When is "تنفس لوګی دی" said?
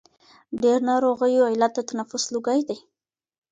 1.89-2.77